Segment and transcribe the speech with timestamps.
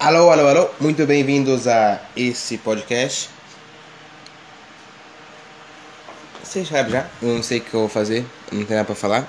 [0.00, 3.28] Alô, alô, alô, muito bem-vindos a esse podcast.
[6.40, 8.94] Você sabe já, eu não sei o que eu vou fazer, não tem nada pra
[8.94, 9.28] falar.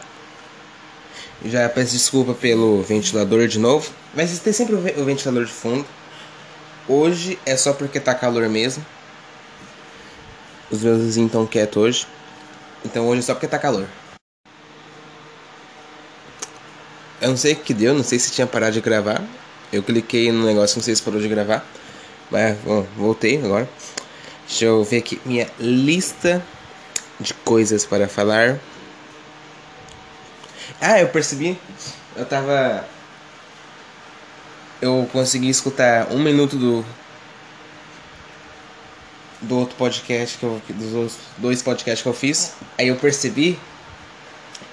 [1.43, 5.83] Já peço desculpa pelo ventilador de novo, mas tem sempre o ventilador de fundo.
[6.87, 8.85] Hoje é só porque tá calor mesmo.
[10.69, 12.07] Os meus vizinhos estão quietos hoje.
[12.85, 13.87] Então hoje é só porque tá calor.
[17.19, 19.23] Eu não sei o que deu, não sei se tinha parado de gravar.
[19.71, 21.65] Eu cliquei no negócio, não sei se parou de gravar.
[22.31, 23.69] Mas bom, voltei agora.
[24.47, 26.43] Deixa eu ver aqui minha lista
[27.19, 28.59] de coisas para falar.
[30.81, 31.57] Ah, eu percebi.
[32.15, 32.87] Eu tava.
[34.81, 36.85] Eu consegui escutar um minuto do.
[39.41, 40.61] Do outro podcast que eu.
[40.69, 42.53] Dos dois podcasts que eu fiz.
[42.77, 43.59] Aí eu percebi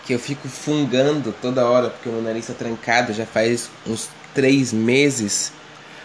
[0.07, 4.09] que eu fico fungando toda hora, porque o meu nariz tá trancado já faz uns
[4.33, 5.53] três meses.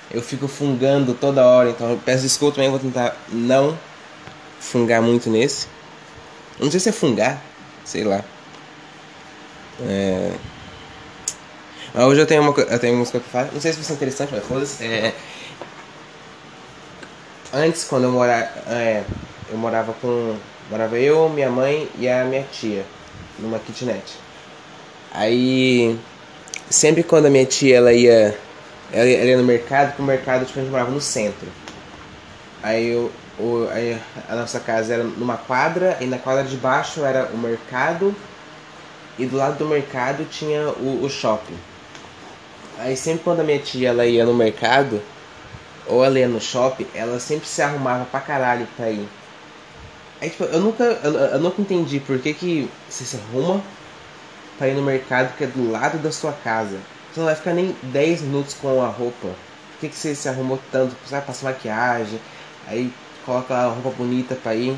[0.10, 3.78] Eu fico fungando toda hora, então peço desculpa também, vou tentar não
[4.60, 5.68] fungar muito nesse.
[6.60, 7.42] Não sei se é fungar,
[7.86, 8.26] sei lá.
[9.82, 10.32] É...
[11.94, 13.86] Mas hoje eu tenho uma, eu tenho uma música que faz, não sei se vai
[13.86, 14.84] ser interessante, mas foda-se.
[14.84, 15.14] É...
[17.54, 19.04] Antes, quando eu morava, é,
[19.50, 20.36] eu morava com,
[20.70, 22.84] morava eu, minha mãe e a minha tia
[23.42, 24.04] numa kitnet.
[25.12, 25.98] Aí,
[26.70, 28.38] sempre quando a minha tia ela ia,
[28.92, 31.48] ela ia no mercado, porque o mercado tipo, a gente morava no centro.
[32.64, 33.12] Aí, eu,
[33.72, 38.16] aí a nossa casa era numa quadra, e na quadra de baixo era o mercado,
[39.18, 41.58] e do lado do mercado tinha o, o shopping.
[42.80, 45.02] Aí sempre quando a minha tia ela ia no mercado,
[45.86, 49.08] ou ela ia no shopping, ela sempre se arrumava pra caralho pra ir.
[50.22, 53.64] Aí, tipo, eu nunca, eu, eu, nunca entendi por que, que você se arruma
[54.56, 56.78] pra ir no mercado que é do lado da sua casa.
[57.12, 59.30] Você não vai ficar nem 10 minutos com a roupa.
[59.30, 60.96] Por que, que você se arrumou tanto?
[61.04, 62.20] Você vai passar maquiagem,
[62.68, 62.94] aí
[63.26, 64.78] coloca a roupa bonita pra ir.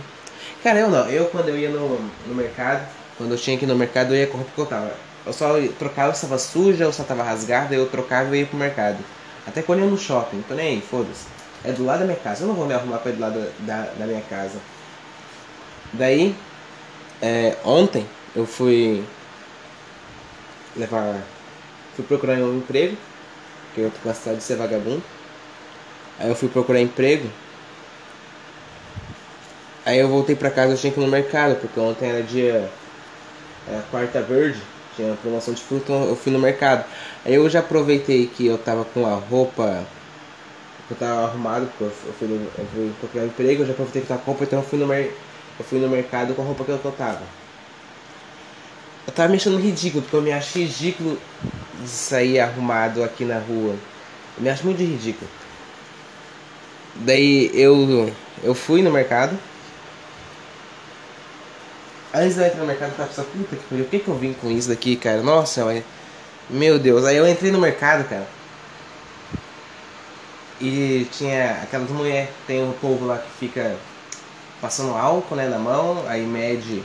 [0.64, 1.10] Cara, eu não.
[1.10, 2.88] Eu, quando eu ia no, no mercado,
[3.18, 4.94] quando eu tinha ir no mercado, eu ia com a roupa que eu tava.
[5.26, 8.58] Eu só trocava se estava suja ou se estava rasgada, eu trocava e ia pro
[8.58, 9.04] mercado.
[9.46, 11.26] Até quando eu ia no shopping, tô nem aí, foda-se.
[11.66, 12.44] É do lado da minha casa.
[12.44, 14.58] Eu não vou me arrumar pra ir do lado da, da minha casa.
[15.94, 16.36] Daí,
[17.22, 18.04] é, ontem
[18.36, 19.04] eu fui
[20.76, 21.22] levar.
[21.96, 22.98] Fui procurar um emprego,
[23.68, 25.04] porque eu tô com a cidade de ser vagabundo.
[26.20, 27.30] Aí eu fui procurar emprego.
[29.86, 32.72] Aí eu voltei pra casa, eu tinha que ir no mercado, porque ontem era dia.
[33.68, 34.60] Era quarta verde,
[34.96, 36.86] tinha promoção de fruta, então eu fui no mercado.
[37.24, 39.86] Aí eu já aproveitei que eu tava com a roupa.
[40.90, 42.28] Eu tava arrumado, porque eu fui,
[42.58, 44.80] eu fui procurar emprego, eu já aproveitei que tava com a roupa, então eu fui
[44.80, 47.22] no mercado eu fui no mercado com a roupa que eu tava.
[49.06, 51.18] Eu tava me achando ridículo, porque eu me acho ridículo
[51.82, 53.76] de sair arrumado aqui na rua.
[54.38, 55.30] Eu me acho muito ridículo.
[56.96, 58.10] Daí eu
[58.44, 59.38] eu fui no mercado.
[62.14, 64.08] Antes de eu entrar no mercado, eu tava pensando, puta que pariu, por que, que
[64.08, 65.22] eu vim com isso daqui, cara?
[65.24, 65.84] Nossa, mas...
[66.50, 68.28] Meu Deus, aí eu entrei no mercado, cara.
[70.62, 73.76] E tinha aquelas mulheres, tem um povo lá que fica
[74.64, 76.82] passando álcool né, na mão, aí mede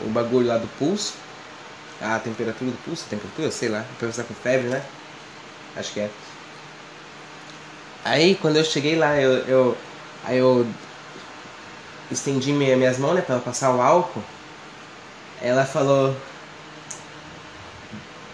[0.00, 1.14] o bagulho lá do pulso,
[2.00, 4.80] a temperatura do pulso, a temperatura, sei lá, pra você tá com febre, né?
[5.74, 6.10] Acho que é.
[8.04, 9.76] Aí quando eu cheguei lá, eu, eu
[10.22, 10.64] aí eu
[12.12, 14.22] estendi minha, minhas mãos, né, pra passar o álcool.
[15.42, 16.16] Ela falou: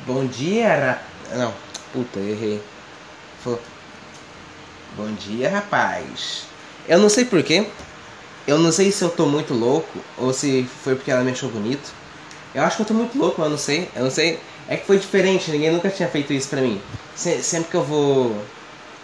[0.06, 1.02] Bom dia, ra...
[1.34, 1.54] não,
[1.94, 2.62] puta, errei.
[3.42, 3.62] Falou:
[4.98, 6.44] Bom dia, rapaz.
[6.86, 7.66] Eu não sei porquê,
[8.50, 11.48] eu não sei se eu tô muito louco ou se foi porque ela me achou
[11.48, 11.92] bonito.
[12.52, 13.88] Eu acho que eu tô muito louco, eu não sei.
[13.94, 14.40] Eu não sei.
[14.68, 16.80] É que foi diferente, ninguém nunca tinha feito isso pra mim.
[17.14, 18.36] Se, sempre que eu vou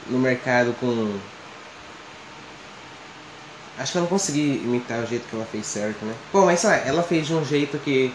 [0.08, 1.16] no mercado com.
[3.78, 6.14] Acho que eu não consegui imitar o jeito que ela fez certo, né?
[6.32, 8.12] Bom, mas sei lá, ela fez de um jeito que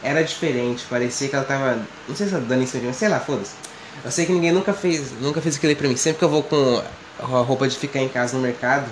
[0.00, 1.82] era diferente, parecia que ela tava.
[2.06, 3.54] Não sei se ela dando isso de sei lá, foda-se.
[4.04, 5.96] Eu sei que ninguém nunca fez, nunca fez aquilo aí pra mim.
[5.96, 6.82] Sempre que eu vou com
[7.18, 8.88] a roupa de ficar em casa no mercado,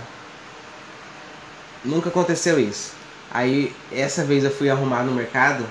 [1.86, 2.92] Nunca aconteceu isso.
[3.30, 5.64] Aí essa vez eu fui arrumar no mercado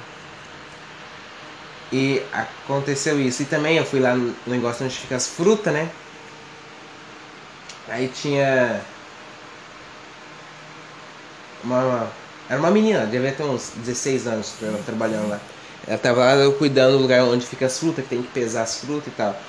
[1.92, 3.44] e aconteceu isso.
[3.44, 5.90] E também eu fui lá no negócio onde fica as frutas, né?
[7.88, 8.82] Aí tinha
[11.64, 12.10] uma,
[12.50, 14.54] era uma menina, devia ter uns 16 anos
[14.86, 15.40] trabalhando lá.
[15.88, 18.80] Ela tava lá cuidando do lugar onde fica as frutas, que tem que pesar as
[18.80, 19.40] frutas e tal.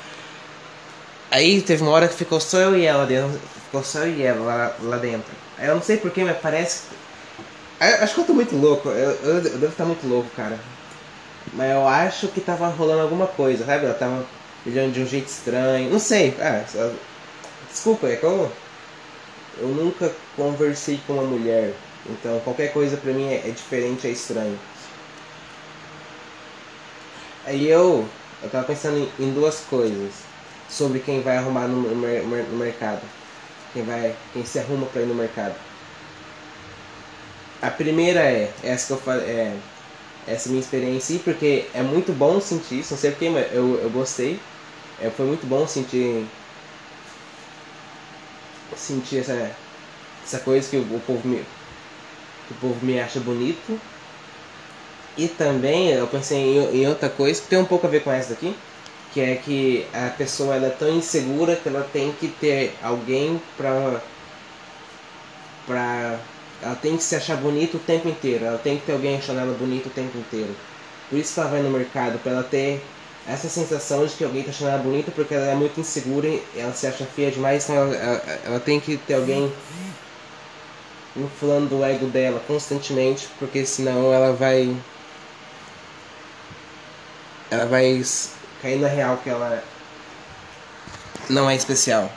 [1.31, 3.41] Aí teve uma hora que ficou só eu e ela dentro.
[3.65, 5.46] Ficou só eu e ela lá, lá dentro.
[5.59, 6.97] Eu não sei porquê, mas parece.
[7.81, 8.89] acho que eu tô muito louco.
[8.91, 10.61] Eu, eu, eu devo estar muito louco, cara.
[11.53, 13.87] Mas eu acho que tava rolando alguma coisa, sabe?
[13.87, 14.29] Ela tava
[14.67, 15.91] olhando de um jeito estranho.
[15.91, 16.37] Não sei.
[16.41, 16.67] É,
[17.67, 18.53] Desculpa, é como
[19.57, 24.11] eu nunca conversei com uma mulher, então qualquer coisa pra mim é, é diferente, é
[24.11, 24.61] estranho.
[27.45, 28.11] Aí eu,
[28.43, 30.27] eu tava pensando em, em duas coisas
[30.69, 33.09] sobre quem vai arrumar no, no, no mercado,
[33.77, 35.61] quem vai, quem se arruma para ir no mercado.
[37.61, 39.63] A primeira é essa que eu falei, é,
[40.27, 43.91] essa minha experiência, porque é muito bom sentir isso, não sei porque, mas eu, eu
[43.91, 44.43] gostei.
[44.99, 46.33] É, foi muito bom sentir
[48.77, 49.59] sentir essa,
[50.23, 51.47] essa coisa que o, o povo me
[52.47, 53.81] que o povo me acha bonito.
[55.17, 58.13] E também eu pensei em, em, outra coisa que tem um pouco a ver com
[58.13, 58.63] essa daqui,
[59.17, 63.41] que é que a pessoa ela é tão insegura que ela tem que ter alguém
[63.57, 63.99] pra
[65.65, 66.19] pra
[66.63, 69.41] ela tem que se achar bonita o tempo inteiro, ela tem que ter alguém achando
[69.41, 70.55] ela bonita o tempo inteiro.
[71.09, 72.83] Por isso que ela vai no mercado, para ela ter
[73.27, 76.43] essa sensação de que alguém está achando ela bonita porque ela é muito insegura e
[76.55, 79.51] ela se acha feia demais, então ela, ela, ela tem que ter alguém
[81.17, 84.77] inflando o ego dela constantemente, porque senão ela vai.
[87.51, 88.03] Ela vai
[88.63, 89.63] cair na real que ela
[91.29, 92.11] não é especial.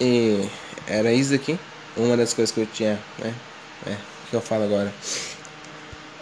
[0.00, 0.48] E
[0.86, 1.58] era isso aqui.
[1.96, 3.34] Uma das coisas que eu tinha, né?
[3.86, 4.92] É, o que eu falo agora?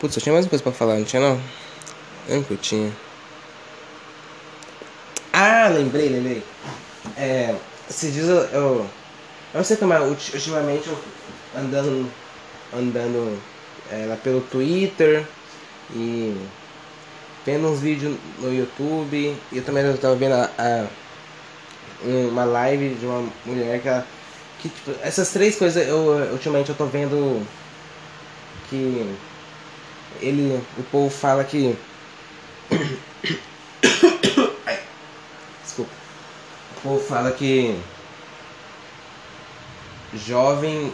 [0.01, 1.41] Putz, eu tinha mais uma coisa pra falar, não tinha não?
[2.29, 2.93] Lembra que eu tinha?
[5.33, 6.45] Ah, lembrei, lembrei.
[7.17, 7.55] É,
[8.01, 8.89] dias eu, eu, eu
[9.55, 10.99] não sei como é, ultimamente eu
[11.57, 12.11] andando,
[12.73, 13.41] andando
[13.91, 15.25] é, lá pelo Twitter
[15.95, 16.37] e
[17.45, 19.37] vendo uns vídeos no YouTube.
[19.53, 20.87] E eu também estava vendo a, a,
[22.05, 24.07] uma live de uma mulher que ela
[24.59, 27.47] que tipo, essas três coisas eu ultimamente eu tô vendo
[28.69, 29.09] que
[30.21, 31.77] ele o povo fala que
[35.63, 35.93] desculpa.
[36.77, 37.79] O povo fala que
[40.15, 40.93] jovem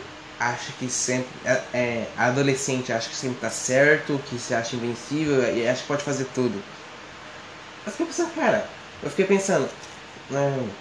[0.53, 5.43] acha que sempre é, é, adolescente acha que sempre tá certo que se acha invencível
[5.57, 6.65] e acha que pode fazer tudo
[7.87, 9.71] eu fiquei pensando cara eu fiquei pensando
[10.29, 10.79] não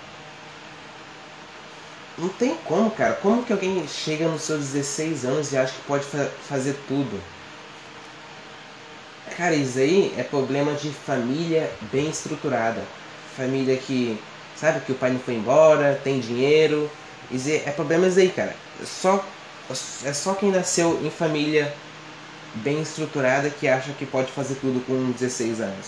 [2.18, 3.16] não tem como, cara.
[3.16, 7.32] Como que alguém chega nos seus 16 anos e acha que pode fa fazer tudo?
[9.26, 12.94] Cara, isso aí é problema de família bem estruturada.
[13.26, 17.00] Família que, sabe, que o pai não foi embora, tem dinheiro.
[17.30, 18.62] Isso é, é problema isso aí, cara.
[18.86, 19.33] Só,
[20.04, 21.74] é só quem nasceu em família
[22.56, 25.88] bem estruturada que acha que pode fazer tudo com 16 anos.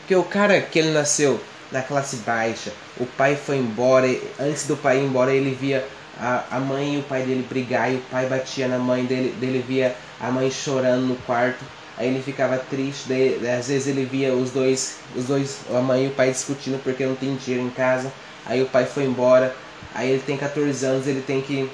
[0.00, 2.72] Porque o cara que ele nasceu na classe baixa.
[2.96, 4.08] O pai foi embora,
[4.38, 5.86] antes do pai ir embora, ele via
[6.18, 9.32] a, a mãe e o pai dele brigar e o pai batia na mãe dele,
[9.38, 11.64] dele via a mãe chorando no quarto.
[11.96, 16.04] Aí ele ficava triste, daí, às vezes ele via os dois, os dois, a mãe
[16.04, 18.10] e o pai discutindo porque não tem dinheiro em casa.
[18.46, 19.54] Aí o pai foi embora.
[19.94, 21.70] Aí ele tem 14 anos, ele tem que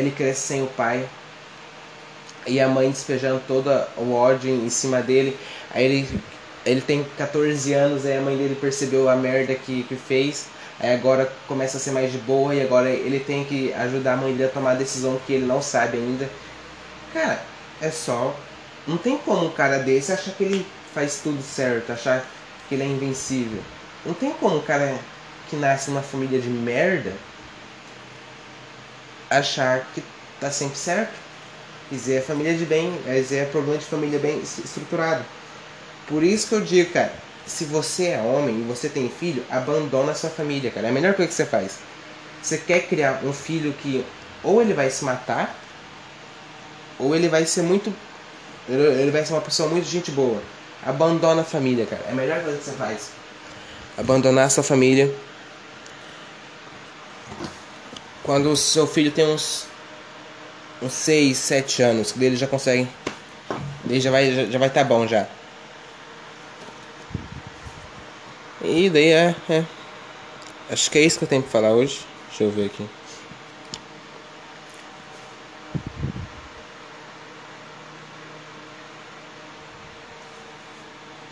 [0.00, 1.08] ele cresce sem o pai.
[2.46, 5.36] E a mãe despejando todo o ódio em cima dele.
[5.72, 6.20] Aí ele
[6.64, 10.46] ele tem 14 anos, aí a mãe dele percebeu a merda que, que fez.
[10.80, 14.16] Aí agora começa a ser mais de boa e agora ele tem que ajudar a
[14.16, 16.28] mãe dele a tomar a decisão que ele não sabe ainda.
[17.12, 17.38] Cara,
[17.80, 18.34] é só.
[18.86, 22.24] Não tem como um cara desse achar que ele faz tudo certo, achar
[22.68, 23.62] que ele é invencível.
[24.04, 24.98] Não tem como um cara
[25.48, 27.12] que nasce numa família de merda
[29.38, 30.02] achar que
[30.40, 31.12] tá sempre certo.
[31.90, 35.24] Dizer, é família de bem, quer dizer, é problema de família bem estruturado.
[36.06, 37.12] Por isso que eu digo, cara,
[37.46, 40.86] se você é homem e você tem filho, abandona a sua família, cara.
[40.86, 41.78] É a melhor coisa que você faz.
[42.42, 44.04] Você quer criar um filho que
[44.42, 45.58] ou ele vai se matar,
[46.98, 47.92] ou ele vai ser muito.
[48.68, 50.40] Ele vai ser uma pessoa muito gente boa.
[50.84, 52.02] Abandona a família, cara.
[52.06, 53.10] É a melhor coisa que você faz.
[53.96, 55.14] Abandonar a sua família.
[58.24, 59.66] Quando o seu filho tem uns.
[60.82, 62.88] uns 6, 7 anos, que ele já consegue.
[63.88, 65.28] Ele já vai já, já vai tá bom já.
[68.62, 69.64] E daí é, é.
[70.70, 72.00] Acho que é isso que eu tenho pra falar hoje.
[72.28, 72.88] Deixa eu ver aqui.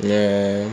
[0.04, 0.68] É.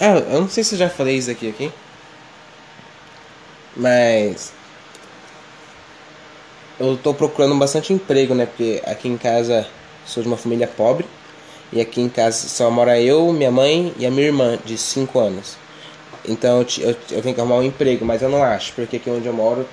[0.00, 1.72] É, eu não sei se eu já falei isso aqui aqui.
[3.76, 4.52] Mas
[6.78, 8.46] eu tô procurando bastante emprego, né?
[8.46, 9.66] Porque aqui em casa
[10.06, 11.06] sou de uma família pobre
[11.72, 15.18] e aqui em casa só mora eu, minha mãe e a minha irmã de 5
[15.18, 15.56] anos.
[16.26, 19.10] Então eu, eu, eu, tenho que arrumar um emprego, mas eu não acho, porque aqui
[19.10, 19.66] onde eu moro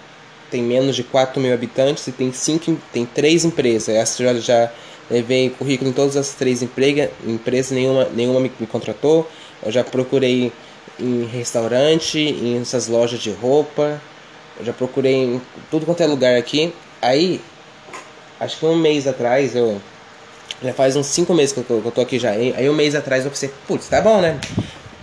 [0.50, 3.90] tem menos de 4 mil habitantes e tem, cinco, tem três empresas.
[3.90, 4.72] Essa já, já,
[5.10, 9.30] levei currículo em todas as três emprega, empresas, nenhuma, nenhuma me, me contratou.
[9.64, 10.52] Eu já procurei
[11.00, 14.02] em restaurante, em essas lojas de roupa.
[14.58, 16.74] Eu já procurei em tudo quanto é lugar aqui.
[17.02, 17.42] Aí,
[18.40, 19.82] acho que um mês atrás, eu.
[20.64, 22.32] Já faz uns cinco meses que eu tô, que eu tô aqui já.
[22.32, 24.40] Aí, um mês atrás eu pensei, putz, tá bom, né?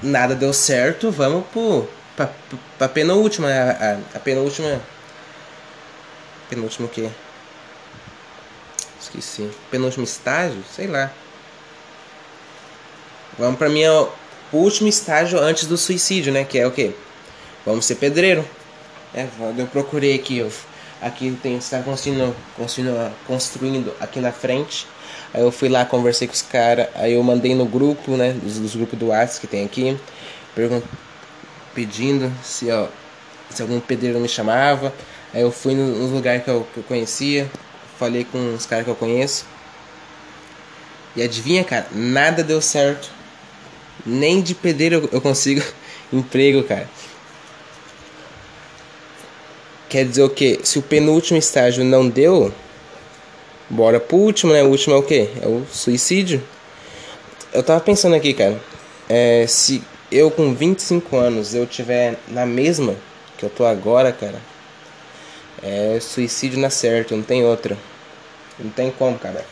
[0.03, 1.89] Nada deu certo, vamos pro.
[2.17, 2.31] pra,
[2.79, 3.49] pra penúltima.
[3.49, 4.81] A, a, a penúltima.
[6.49, 7.09] Penúltimo o quê?
[9.01, 9.51] Esqueci.
[9.71, 10.63] Penúltimo estágio?
[10.75, 11.11] Sei lá.
[13.39, 14.09] Vamos pra minha
[14.59, 16.45] último estágio antes do suicídio, né?
[16.45, 16.93] Que é o quê?
[17.65, 18.45] Vamos ser pedreiro.
[19.15, 20.51] É, eu procurei aqui, eu,
[21.01, 24.87] aqui tem está construindo, construindo, construindo aqui na frente.
[25.35, 28.59] Aí eu fui lá, conversei com os caras, aí eu mandei no grupo, né, dos,
[28.59, 29.99] dos grupos do WhatsApp que tem aqui,
[31.75, 32.89] pedindo se, ó,
[33.51, 34.93] se algum pedreiro me chamava.
[35.33, 37.51] Aí eu fui nos no lugares que eu, que eu conhecia,
[37.99, 39.47] falei com os caras que eu conheço.
[41.17, 43.11] E adivinha, cara, nada deu certo.
[44.05, 45.63] Nem de pedreiro eu consigo
[46.13, 46.89] emprego, cara.
[49.89, 50.61] Quer dizer o que?
[50.65, 52.53] Se o penúltimo estágio não deu,
[53.69, 54.63] bora pro último, né?
[54.63, 55.29] O último é o que?
[55.41, 56.43] É o suicídio.
[57.53, 58.59] Eu tava pensando aqui, cara.
[59.09, 62.97] É, se eu com 25 anos eu tiver na mesma
[63.37, 64.41] que eu tô agora, cara.
[65.63, 67.77] É suicídio na certa, não tem outra.
[68.59, 69.45] Não tem como, cara.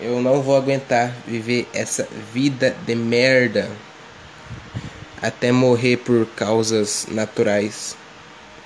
[0.00, 3.68] Eu não vou aguentar viver essa vida de merda
[5.20, 7.96] até morrer por causas naturais,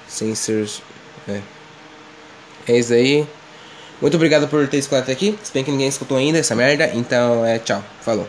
[0.06, 0.68] sem ser
[1.28, 1.40] é.
[2.68, 3.26] é isso aí.
[4.00, 5.38] Muito obrigado por ter escutado até aqui.
[5.42, 6.90] Se bem que ninguém escutou ainda essa merda.
[6.92, 7.82] Então, é tchau.
[8.00, 8.28] Falou.